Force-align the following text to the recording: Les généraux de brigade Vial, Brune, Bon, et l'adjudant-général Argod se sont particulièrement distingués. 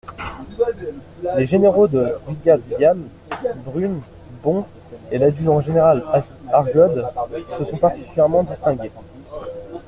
Les 1.37 1.45
généraux 1.45 1.87
de 1.87 2.17
brigade 2.25 2.63
Vial, 2.69 2.97
Brune, 3.63 4.01
Bon, 4.41 4.65
et 5.11 5.19
l'adjudant-général 5.19 6.03
Argod 6.51 7.05
se 7.59 7.65
sont 7.65 7.77
particulièrement 7.77 8.41
distingués. 8.41 8.89